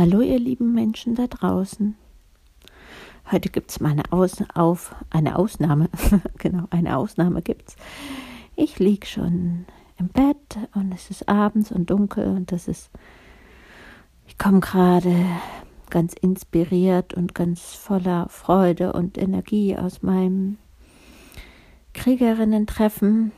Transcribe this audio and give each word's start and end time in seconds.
Hallo 0.00 0.22
ihr 0.22 0.38
lieben 0.38 0.72
Menschen 0.72 1.14
da 1.14 1.26
draußen. 1.26 1.94
Heute 3.30 3.50
gibt 3.50 3.70
es 3.70 3.80
mal 3.80 3.90
eine, 3.90 4.10
Aus 4.10 4.38
auf, 4.54 4.94
eine 5.10 5.36
Ausnahme. 5.36 5.90
genau, 6.38 6.64
eine 6.70 6.96
Ausnahme 6.96 7.42
gibt's. 7.42 7.76
Ich 8.56 8.78
liege 8.78 9.06
schon 9.06 9.66
im 9.98 10.08
Bett 10.08 10.56
und 10.74 10.90
es 10.92 11.10
ist 11.10 11.28
abends 11.28 11.70
und 11.70 11.90
dunkel 11.90 12.28
und 12.28 12.50
das 12.50 12.66
ist. 12.66 12.88
Ich 14.26 14.38
komme 14.38 14.60
gerade 14.60 15.14
ganz 15.90 16.14
inspiriert 16.14 17.12
und 17.12 17.34
ganz 17.34 17.74
voller 17.74 18.26
Freude 18.30 18.94
und 18.94 19.18
Energie 19.18 19.76
aus 19.76 20.00
meinem 20.00 20.56
Kriegerinnen-Treffen. 21.92 23.32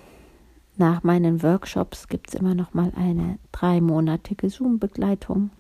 Nach 0.77 1.03
meinen 1.03 1.43
Workshops 1.43 2.07
gibt 2.07 2.29
es 2.29 2.35
immer 2.37 2.55
noch 2.55 2.73
mal 2.73 2.93
eine 2.95 3.41
dreimonatige 3.51 4.49
Zoom-Begleitung 4.49 5.51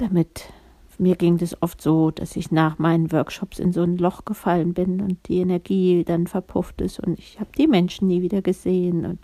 damit 0.00 0.52
mir 0.98 1.16
ging 1.16 1.38
das 1.38 1.60
oft 1.62 1.80
so, 1.80 2.10
dass 2.10 2.36
ich 2.36 2.50
nach 2.50 2.78
meinen 2.78 3.10
Workshops 3.10 3.58
in 3.58 3.72
so 3.72 3.82
ein 3.82 3.96
Loch 3.96 4.26
gefallen 4.26 4.74
bin 4.74 5.00
und 5.00 5.28
die 5.28 5.38
Energie 5.38 6.04
dann 6.04 6.26
verpufft 6.26 6.80
ist 6.82 7.00
und 7.00 7.18
ich 7.18 7.40
habe 7.40 7.50
die 7.56 7.66
Menschen 7.66 8.08
nie 8.08 8.20
wieder 8.20 8.42
gesehen 8.42 9.06
und 9.06 9.18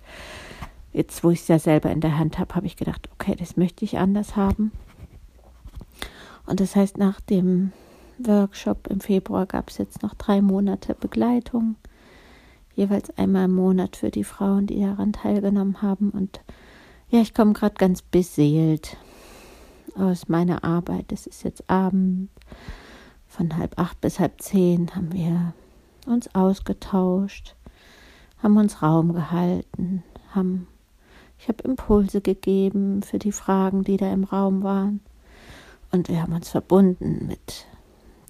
jetzt, 0.92 1.22
wo 1.22 1.30
ich 1.30 1.40
es 1.40 1.48
ja 1.48 1.58
selber 1.58 1.90
in 1.90 2.00
der 2.00 2.18
Hand 2.18 2.38
habe, 2.38 2.54
habe 2.54 2.66
ich 2.66 2.76
gedacht, 2.76 3.10
okay, 3.12 3.34
das 3.36 3.58
möchte 3.58 3.84
ich 3.84 3.98
anders 3.98 4.34
haben. 4.34 4.72
Und 6.46 6.60
das 6.60 6.74
heißt, 6.74 6.96
nach 6.96 7.20
dem 7.20 7.72
Workshop 8.18 8.86
im 8.86 9.00
Februar 9.00 9.44
gab 9.44 9.68
es 9.68 9.76
jetzt 9.76 10.02
noch 10.02 10.14
drei 10.14 10.40
Monate 10.40 10.94
Begleitung, 10.94 11.76
jeweils 12.74 13.10
einmal 13.18 13.44
im 13.44 13.54
Monat 13.54 13.96
für 13.96 14.10
die 14.10 14.24
Frauen, 14.24 14.66
die 14.66 14.80
daran 14.80 15.12
teilgenommen 15.12 15.82
haben. 15.82 16.08
Und 16.10 16.40
ja, 17.10 17.20
ich 17.20 17.34
komme 17.34 17.52
gerade 17.52 17.74
ganz 17.74 18.00
beseelt 18.00 18.96
aus 19.98 20.28
meiner 20.28 20.64
Arbeit. 20.64 21.12
Es 21.12 21.26
ist 21.26 21.42
jetzt 21.44 21.68
Abend. 21.70 22.30
Von 23.26 23.56
halb 23.58 23.78
acht 23.78 24.00
bis 24.00 24.18
halb 24.18 24.40
zehn 24.40 24.94
haben 24.94 25.12
wir 25.12 25.52
uns 26.06 26.34
ausgetauscht, 26.34 27.54
haben 28.42 28.56
uns 28.56 28.80
Raum 28.82 29.12
gehalten, 29.12 30.02
haben 30.30 30.68
ich 31.38 31.48
habe 31.48 31.62
Impulse 31.64 32.20
gegeben 32.20 33.02
für 33.02 33.18
die 33.18 33.32
Fragen, 33.32 33.84
die 33.84 33.96
da 33.96 34.12
im 34.12 34.24
Raum 34.24 34.62
waren. 34.62 35.00
Und 35.92 36.08
wir 36.08 36.22
haben 36.22 36.32
uns 36.32 36.48
verbunden 36.48 37.26
mit 37.26 37.66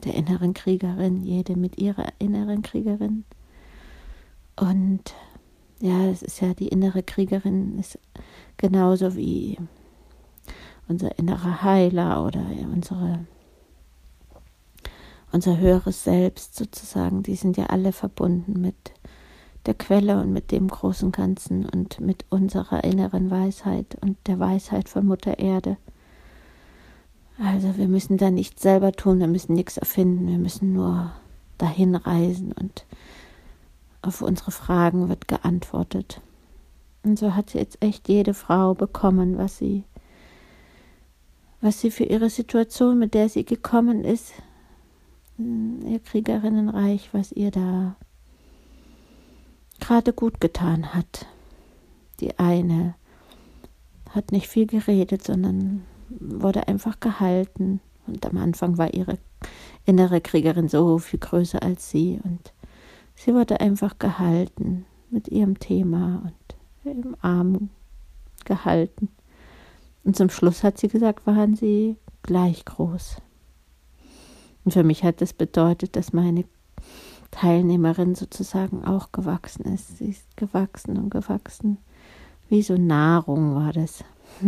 der 0.05 0.15
inneren 0.15 0.55
Kriegerin, 0.55 1.23
jede 1.23 1.57
mit 1.57 1.79
ihrer 1.79 2.07
inneren 2.19 2.63
Kriegerin. 2.63 3.25
Und 4.57 5.15
ja, 5.81 6.07
es 6.09 6.23
ist 6.23 6.41
ja 6.41 6.55
die 6.55 6.69
innere 6.69 7.03
Kriegerin 7.03 7.79
ist 7.79 7.99
genauso 8.57 9.17
wie 9.17 9.59
unser 10.89 11.19
innerer 11.19 11.63
Heiler 11.63 12.25
oder 12.25 12.45
unsere, 12.73 13.27
unser 15.33 15.59
höheres 15.59 16.05
Selbst 16.05 16.57
sozusagen, 16.57 17.23
die 17.23 17.37
sind 17.37 17.57
ja 17.57 17.67
alle 17.67 17.93
verbunden 17.93 18.61
mit 18.61 18.75
der 19.67 19.75
Quelle 19.75 20.21
und 20.21 20.33
mit 20.33 20.53
dem 20.53 20.69
großen 20.69 21.13
Ganzen 21.13 21.67
und 21.69 22.01
mit 22.01 22.25
unserer 22.31 22.85
inneren 22.85 23.31
Weisheit 23.31 23.97
und 24.01 24.17
der 24.27 24.39
Weisheit 24.39 24.89
von 24.89 25.07
Mutter 25.07 25.39
Erde. 25.39 25.77
Also 27.39 27.77
wir 27.77 27.89
müssen 27.89 28.17
da 28.17 28.31
nichts 28.31 28.63
selber 28.63 28.93
tun, 28.93 29.19
wir 29.19 29.27
müssen 29.27 29.55
nichts 29.55 29.77
erfinden, 29.77 30.29
wir 30.29 30.39
müssen 30.39 30.73
nur 30.73 31.13
dahin 31.59 31.97
reisen 31.97 32.53
und 32.53 32.87
auf 34.03 34.23
unsere 34.23 34.53
Fragen 34.53 35.09
wird 35.09 35.29
geantwortet. 35.29 36.21
Und 37.03 37.19
so 37.19 37.35
hat 37.35 37.55
jetzt 37.55 37.83
echt 37.83 38.09
jede 38.09 38.35
Frau 38.35 38.75
bekommen, 38.75 39.37
was 39.37 39.59
sie 39.59 39.85
was 41.61 41.81
sie 41.81 41.91
für 41.91 42.05
ihre 42.05 42.31
Situation, 42.31 42.99
mit 42.99 43.15
der 43.15 43.29
sie 43.29 43.45
gekommen 43.45 44.05
ist, 44.05 44.35
ihr 45.39 46.01
Kriegerinnenreich, 46.01 47.11
was 47.13 47.33
ihr 47.33 47.51
da 47.51 47.97
gerade 49.81 50.13
gut 50.13 50.41
getan 50.41 50.95
hat. 50.95 51.27
Die 52.21 52.39
eine 52.39 52.95
hat 54.11 54.33
nicht 54.33 54.49
viel 54.49 54.67
geredet, 54.67 55.23
sondern 55.23 55.85
wurde 56.09 56.69
einfach 56.69 57.01
gehalten. 57.01 57.81
Und 58.07 58.25
am 58.25 58.39
Anfang 58.39 58.79
war 58.79 58.95
ihre 58.95 59.19
innere 59.85 60.21
Kriegerin 60.21 60.69
so 60.69 60.99
viel 60.99 61.19
größer 61.19 61.63
als 61.63 61.91
sie. 61.91 62.21
Und 62.23 62.53
sie 63.15 63.35
wurde 63.35 63.61
einfach 63.61 63.99
gehalten 63.99 64.87
mit 65.11 65.29
ihrem 65.29 65.59
Thema 65.59 66.23
und 66.25 66.91
im 66.91 67.17
Arm 67.21 67.71
gehalten. 68.45 69.09
Und 70.07 70.15
zum 70.15 70.31
Schluss 70.31 70.63
hat 70.63 70.79
sie 70.79 70.87
gesagt, 70.87 71.27
waren 71.27 71.57
sie 71.57 71.97
gleich 72.23 72.65
groß. 72.65 73.17
Und 74.65 74.71
für 74.71 74.85
mich 74.85 75.03
hat 75.03 75.21
das 75.21 75.33
bedeutet, 75.33 75.97
dass 75.97 76.13
meine 76.13 76.45
Teilnehmerin 77.33 78.15
sozusagen 78.15 78.85
auch 78.85 79.11
gewachsen 79.11 79.65
ist. 79.65 79.99
Sie 79.99 80.11
ist 80.11 80.37
gewachsen 80.37 80.97
und 80.97 81.11
gewachsen. 81.11 81.79
Wie 82.49 82.63
so 82.63 82.77
Nahrung 82.77 83.57
war 83.57 83.73
das. 83.73 84.05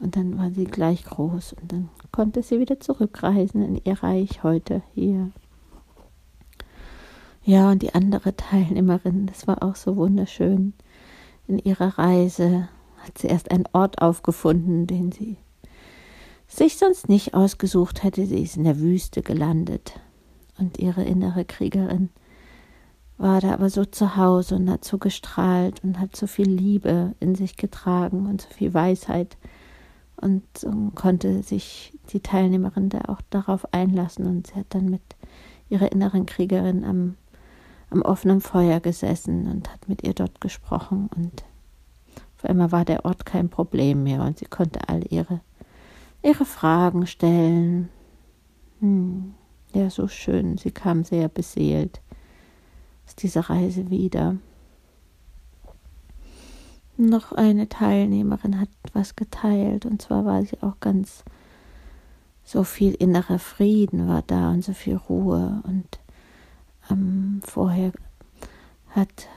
Und 0.00 0.16
dann 0.16 0.38
war 0.38 0.52
sie 0.52 0.64
gleich 0.64 1.04
groß 1.04 1.54
und 1.54 1.72
dann 1.72 1.88
konnte 2.12 2.44
sie 2.44 2.60
wieder 2.60 2.78
zurückreisen 2.78 3.62
in 3.62 3.80
ihr 3.84 4.00
Reich 4.00 4.44
heute 4.44 4.80
hier. 4.94 5.32
Ja, 7.42 7.72
und 7.72 7.82
die 7.82 7.96
andere 7.96 8.36
Teilnehmerin, 8.36 9.26
das 9.26 9.48
war 9.48 9.60
auch 9.60 9.74
so 9.74 9.96
wunderschön 9.96 10.72
in 11.48 11.58
ihrer 11.58 11.98
Reise 11.98 12.68
hat 13.08 13.18
sie 13.18 13.26
erst 13.26 13.50
einen 13.50 13.64
Ort 13.72 14.00
aufgefunden, 14.00 14.86
den 14.86 15.12
sie 15.12 15.38
sich 16.46 16.78
sonst 16.78 17.08
nicht 17.08 17.34
ausgesucht 17.34 18.02
hätte. 18.02 18.26
Sie 18.26 18.42
ist 18.42 18.56
in 18.56 18.64
der 18.64 18.78
Wüste 18.78 19.22
gelandet. 19.22 20.00
Und 20.58 20.78
ihre 20.78 21.04
innere 21.04 21.44
Kriegerin 21.44 22.10
war 23.16 23.40
da 23.40 23.52
aber 23.52 23.70
so 23.70 23.84
zu 23.84 24.16
Hause 24.16 24.56
und 24.56 24.70
hat 24.70 24.84
so 24.84 24.98
gestrahlt 24.98 25.82
und 25.84 25.98
hat 25.98 26.16
so 26.16 26.26
viel 26.26 26.48
Liebe 26.48 27.14
in 27.20 27.34
sich 27.34 27.56
getragen 27.56 28.26
und 28.26 28.42
so 28.42 28.48
viel 28.50 28.74
Weisheit. 28.74 29.36
Und 30.16 30.42
so 30.56 30.70
konnte 30.94 31.42
sich 31.42 31.92
die 32.12 32.20
Teilnehmerin 32.20 32.88
da 32.88 33.02
auch 33.06 33.20
darauf 33.30 33.72
einlassen. 33.72 34.26
Und 34.26 34.48
sie 34.48 34.54
hat 34.54 34.66
dann 34.70 34.86
mit 34.86 35.02
ihrer 35.68 35.92
inneren 35.92 36.26
Kriegerin 36.26 36.84
am, 36.84 37.16
am 37.90 38.02
offenen 38.02 38.40
Feuer 38.40 38.80
gesessen 38.80 39.46
und 39.46 39.72
hat 39.72 39.88
mit 39.88 40.02
ihr 40.02 40.14
dort 40.14 40.40
gesprochen. 40.40 41.08
Und 41.14 41.44
auf 42.38 42.44
einmal 42.44 42.70
war 42.70 42.84
der 42.84 43.04
Ort 43.04 43.26
kein 43.26 43.48
Problem 43.48 44.04
mehr 44.04 44.22
und 44.22 44.38
sie 44.38 44.44
konnte 44.44 44.88
all 44.88 45.02
ihre, 45.12 45.40
ihre 46.22 46.44
Fragen 46.44 47.08
stellen. 47.08 47.88
Hm, 48.78 49.34
ja, 49.74 49.90
so 49.90 50.06
schön. 50.06 50.56
Sie 50.56 50.70
kam 50.70 51.02
sehr 51.02 51.28
beseelt 51.28 52.00
aus 53.06 53.16
dieser 53.16 53.50
Reise 53.50 53.90
wieder. 53.90 54.36
Noch 56.96 57.32
eine 57.32 57.68
Teilnehmerin 57.68 58.60
hat 58.60 58.68
was 58.92 59.16
geteilt 59.16 59.84
und 59.84 60.00
zwar 60.00 60.24
war 60.24 60.42
sie 60.44 60.62
auch 60.62 60.78
ganz 60.78 61.24
so 62.44 62.62
viel 62.62 62.94
innerer 62.94 63.38
Frieden 63.38 64.08
war 64.08 64.22
da 64.22 64.50
und 64.50 64.64
so 64.64 64.72
viel 64.72 64.96
Ruhe 64.96 65.60
und 65.64 65.98
ähm, 66.90 67.40
vorher 67.44 67.92
hat 68.90 69.28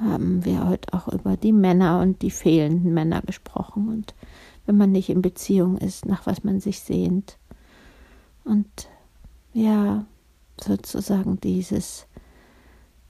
haben 0.00 0.44
wir 0.44 0.66
heute 0.66 0.92
auch 0.94 1.08
über 1.08 1.36
die 1.36 1.52
Männer 1.52 2.00
und 2.00 2.22
die 2.22 2.30
fehlenden 2.30 2.94
Männer 2.94 3.22
gesprochen 3.22 3.88
und 3.88 4.14
wenn 4.66 4.76
man 4.76 4.92
nicht 4.92 5.10
in 5.10 5.22
Beziehung 5.22 5.78
ist, 5.78 6.06
nach 6.06 6.26
was 6.26 6.44
man 6.44 6.60
sich 6.60 6.80
sehnt. 6.80 7.38
Und 8.44 8.88
ja, 9.52 10.06
sozusagen 10.60 11.40
dieses 11.40 12.06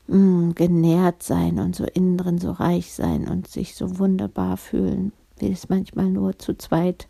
mh, 0.06 0.16
mm, 0.16 0.54
genährt 0.54 1.22
sein 1.22 1.58
und 1.58 1.76
so 1.76 1.84
innen 1.84 2.16
drin 2.16 2.38
so 2.38 2.50
reich 2.52 2.92
sein 2.92 3.28
und 3.28 3.46
sich 3.46 3.74
so 3.74 3.98
wunderbar 3.98 4.56
fühlen, 4.56 5.12
wie 5.38 5.52
es 5.52 5.68
manchmal 5.68 6.08
nur 6.08 6.38
zu 6.38 6.56
zweit 6.56 7.08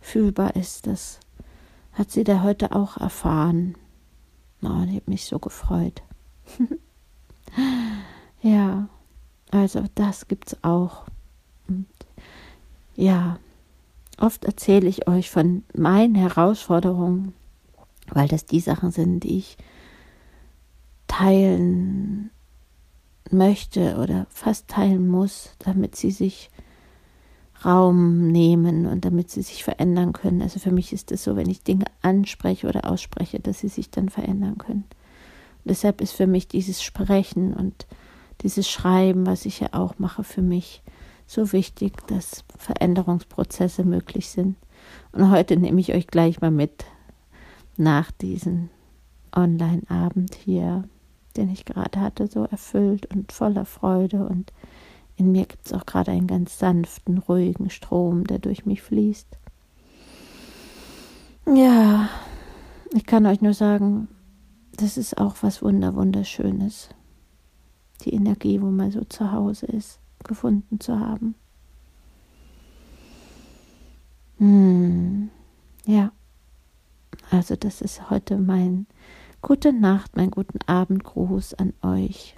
fühlbar 0.00 0.54
ist, 0.54 0.86
das 0.86 1.18
hat 1.92 2.10
sie 2.10 2.24
da 2.24 2.42
heute 2.42 2.72
auch 2.72 2.98
erfahren. 2.98 3.74
Oh, 4.62 4.68
und 4.68 4.88
ich 4.88 4.96
habe 4.96 5.10
mich 5.10 5.24
so 5.24 5.38
gefreut. 5.38 6.02
Ja, 8.46 8.88
also 9.50 9.82
das 9.96 10.28
gibt's 10.28 10.56
auch. 10.62 11.06
Und 11.66 11.88
ja, 12.94 13.40
oft 14.18 14.44
erzähle 14.44 14.86
ich 14.86 15.08
euch 15.08 15.32
von 15.32 15.64
meinen 15.74 16.14
Herausforderungen, 16.14 17.34
weil 18.08 18.28
das 18.28 18.46
die 18.46 18.60
Sachen 18.60 18.92
sind, 18.92 19.24
die 19.24 19.38
ich 19.38 19.56
teilen 21.08 22.30
möchte 23.32 23.96
oder 23.96 24.28
fast 24.30 24.68
teilen 24.68 25.08
muss, 25.08 25.50
damit 25.58 25.96
sie 25.96 26.12
sich 26.12 26.48
Raum 27.64 28.28
nehmen 28.28 28.86
und 28.86 29.04
damit 29.04 29.28
sie 29.28 29.42
sich 29.42 29.64
verändern 29.64 30.12
können. 30.12 30.40
Also 30.40 30.60
für 30.60 30.70
mich 30.70 30.92
ist 30.92 31.10
es 31.10 31.24
so, 31.24 31.34
wenn 31.34 31.50
ich 31.50 31.64
Dinge 31.64 31.86
anspreche 32.00 32.68
oder 32.68 32.88
ausspreche, 32.88 33.40
dass 33.40 33.58
sie 33.58 33.68
sich 33.68 33.90
dann 33.90 34.08
verändern 34.08 34.56
können. 34.56 34.84
Und 35.64 35.70
deshalb 35.70 36.00
ist 36.00 36.12
für 36.12 36.28
mich 36.28 36.46
dieses 36.46 36.80
Sprechen 36.80 37.52
und 37.52 37.88
dieses 38.42 38.68
Schreiben, 38.68 39.26
was 39.26 39.46
ich 39.46 39.60
ja 39.60 39.68
auch 39.72 39.98
mache 39.98 40.24
für 40.24 40.42
mich, 40.42 40.82
so 41.26 41.52
wichtig, 41.52 42.06
dass 42.06 42.44
Veränderungsprozesse 42.56 43.84
möglich 43.84 44.28
sind. 44.28 44.56
Und 45.12 45.30
heute 45.30 45.56
nehme 45.56 45.80
ich 45.80 45.92
euch 45.92 46.06
gleich 46.06 46.40
mal 46.40 46.50
mit 46.50 46.84
nach 47.76 48.10
diesem 48.10 48.70
Online-Abend 49.34 50.34
hier, 50.34 50.84
den 51.36 51.50
ich 51.50 51.64
gerade 51.64 52.00
hatte, 52.00 52.26
so 52.26 52.44
erfüllt 52.44 53.06
und 53.14 53.32
voller 53.32 53.64
Freude. 53.64 54.26
Und 54.26 54.52
in 55.16 55.32
mir 55.32 55.46
gibt 55.46 55.66
es 55.66 55.72
auch 55.72 55.86
gerade 55.86 56.12
einen 56.12 56.26
ganz 56.26 56.58
sanften, 56.58 57.18
ruhigen 57.18 57.70
Strom, 57.70 58.24
der 58.24 58.38
durch 58.38 58.64
mich 58.64 58.82
fließt. 58.82 59.28
Ja, 61.54 62.08
ich 62.92 63.06
kann 63.06 63.26
euch 63.26 63.40
nur 63.40 63.54
sagen, 63.54 64.08
das 64.76 64.96
ist 64.96 65.18
auch 65.18 65.36
was 65.42 65.62
Wunder, 65.62 65.94
Wunderschönes. 65.94 66.88
Die 68.04 68.14
Energie, 68.14 68.60
wo 68.60 68.66
man 68.66 68.90
so 68.90 69.04
zu 69.04 69.32
Hause 69.32 69.66
ist, 69.66 69.98
gefunden 70.24 70.80
zu 70.80 70.98
haben. 70.98 71.34
Hm, 74.38 75.30
ja. 75.86 76.12
Also 77.30 77.56
das 77.56 77.80
ist 77.80 78.10
heute 78.10 78.38
mein 78.38 78.86
Gute 79.46 79.72
Nacht, 79.72 80.16
mein 80.16 80.32
guten 80.32 80.58
Abendgruß 80.66 81.54
an 81.54 81.72
euch. 81.82 82.34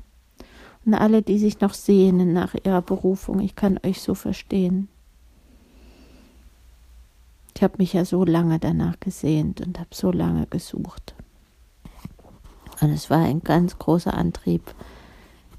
Und 0.84 0.93
alle, 0.93 1.22
die 1.22 1.38
sich 1.38 1.61
noch 1.61 1.72
sehnen 1.72 2.34
nach 2.34 2.54
ihrer 2.54 2.82
Berufung, 2.82 3.40
ich 3.40 3.56
kann 3.56 3.81
euch 3.82 4.02
so 4.02 4.14
verstehen. 4.14 4.88
Ich 7.54 7.62
habe 7.62 7.76
mich 7.78 7.94
ja 7.94 8.04
so 8.04 8.25
lange 8.25 8.58
danach 8.58 9.00
gesehnt 9.00 9.61
und 9.61 9.78
habe 9.78 9.88
so 9.93 10.12
lange 10.12 10.46
gesucht. 10.46 11.14
Und 12.81 12.90
es 12.90 13.08
war 13.11 13.25
ein 13.25 13.43
ganz 13.43 13.78
großer 13.78 14.12
Antrieb 14.12 14.75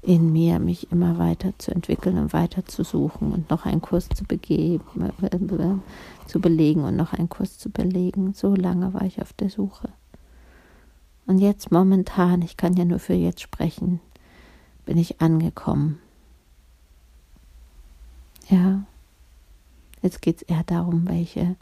in 0.02 0.32
mir, 0.32 0.58
mich 0.58 0.90
immer 0.90 1.18
weiter 1.18 1.52
zu 1.58 1.72
entwickeln 1.72 2.16
und 2.16 2.32
weiter 2.32 2.64
zu 2.64 2.84
suchen 2.84 3.32
und 3.32 3.50
noch 3.50 3.66
einen 3.66 3.82
Kurs 3.82 4.08
zu 4.08 4.24
begeben, 4.24 5.10
äh, 5.22 6.26
zu 6.26 6.40
belegen 6.40 6.84
und 6.84 6.96
noch 6.96 7.12
einen 7.12 7.28
Kurs 7.28 7.58
zu 7.58 7.70
belegen. 7.70 8.32
So 8.32 8.54
lange 8.54 8.94
war 8.94 9.02
ich 9.02 9.20
auf 9.20 9.32
der 9.34 9.50
Suche. 9.50 9.90
Und 11.26 11.38
jetzt 11.38 11.70
momentan, 11.70 12.42
ich 12.42 12.56
kann 12.56 12.74
ja 12.74 12.84
nur 12.84 12.98
für 12.98 13.14
jetzt 13.14 13.42
sprechen, 13.42 14.00
bin 14.86 14.96
ich 14.96 15.20
angekommen. 15.20 15.98
Ja, 18.48 18.82
jetzt 20.02 20.22
geht 20.22 20.36
es 20.36 20.42
eher 20.42 20.64
darum, 20.64 21.06
welche, 21.08 21.56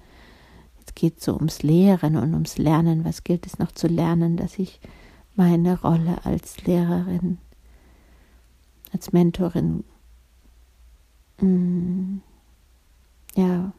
jetzt 0.78 0.94
geht 0.94 1.18
es 1.18 1.24
so 1.24 1.34
ums 1.34 1.62
Lehren 1.62 2.16
und 2.16 2.32
ums 2.32 2.56
Lernen. 2.56 3.04
Was 3.04 3.24
gilt 3.24 3.46
es 3.46 3.58
noch 3.58 3.72
zu 3.72 3.88
lernen, 3.88 4.36
dass 4.36 4.58
ich 4.58 4.80
meine 5.36 5.80
Rolle 5.80 6.24
als 6.24 6.64
Lehrerin, 6.64 7.38
als 8.92 9.12
Mentorin, 9.12 9.84
mm, 11.40 12.18
ja, 13.34 13.72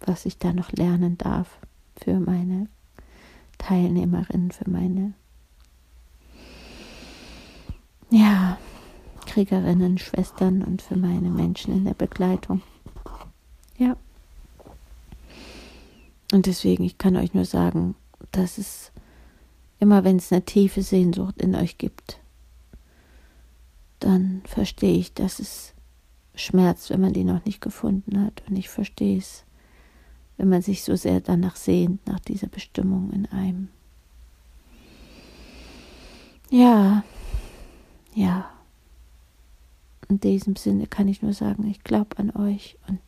was 0.00 0.26
ich 0.26 0.38
da 0.38 0.52
noch 0.52 0.72
lernen 0.72 1.18
darf 1.18 1.58
für 1.96 2.18
meine 2.20 2.68
Teilnehmerinnen, 3.58 4.50
für 4.50 4.68
meine, 4.68 5.14
ja, 8.10 8.58
Kriegerinnen, 9.26 9.98
Schwestern 9.98 10.62
und 10.62 10.82
für 10.82 10.96
meine 10.96 11.30
Menschen 11.30 11.74
in 11.74 11.84
der 11.84 11.94
Begleitung. 11.94 12.62
Ja. 13.76 13.96
Und 16.32 16.46
deswegen, 16.46 16.84
ich 16.84 16.98
kann 16.98 17.16
euch 17.16 17.34
nur 17.34 17.44
sagen, 17.44 17.94
dass 18.32 18.58
es 18.58 18.92
Immer 19.78 20.04
wenn 20.04 20.16
es 20.16 20.32
eine 20.32 20.44
tiefe 20.44 20.82
Sehnsucht 20.82 21.40
in 21.40 21.54
euch 21.54 21.78
gibt, 21.78 22.18
dann 24.00 24.42
verstehe 24.46 24.96
ich, 24.96 25.14
dass 25.14 25.38
es 25.38 25.74
schmerzt, 26.34 26.90
wenn 26.90 27.00
man 27.00 27.12
die 27.12 27.24
noch 27.24 27.44
nicht 27.44 27.60
gefunden 27.60 28.22
hat. 28.24 28.42
Und 28.48 28.56
ich 28.56 28.68
verstehe 28.68 29.18
es, 29.18 29.44
wenn 30.36 30.48
man 30.48 30.62
sich 30.62 30.84
so 30.84 30.96
sehr 30.96 31.20
danach 31.20 31.56
sehnt, 31.56 32.06
nach 32.06 32.20
dieser 32.20 32.48
Bestimmung 32.48 33.10
in 33.10 33.26
einem. 33.26 33.68
Ja, 36.50 37.04
ja. 38.14 38.50
In 40.08 40.20
diesem 40.20 40.54
Sinne 40.54 40.86
kann 40.86 41.08
ich 41.08 41.22
nur 41.22 41.32
sagen, 41.32 41.66
ich 41.66 41.82
glaube 41.82 42.18
an 42.18 42.30
euch 42.30 42.78
und 42.86 43.00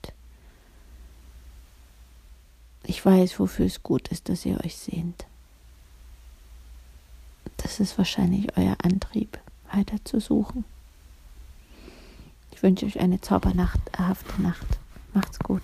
ich 2.83 3.05
weiß, 3.05 3.39
wofür 3.39 3.67
es 3.67 3.83
gut 3.83 4.09
ist, 4.09 4.29
dass 4.29 4.45
ihr 4.45 4.59
euch 4.65 4.77
sehnt. 4.77 5.27
Das 7.59 7.79
ist 7.79 7.99
wahrscheinlich 7.99 8.57
euer 8.57 8.77
Antrieb, 8.83 9.39
weiter 9.73 10.03
zu 10.05 10.21
suchen. 10.21 10.65
Ich 12.59 12.65
wünsche 12.65 12.87
euch 12.87 12.99
eine 12.99 13.21
zaubernacht, 13.21 13.79
erhafte 13.97 14.43
Nacht. 14.43 14.67
Macht's 15.15 15.39
gut. 15.39 15.63